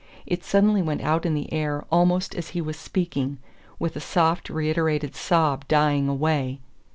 [0.25, 3.37] It suddenly went out in the air almost as he was speaking,
[3.77, 6.59] with a soft reiterated sob dying away.